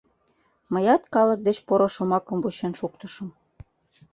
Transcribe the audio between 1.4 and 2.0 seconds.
деч поро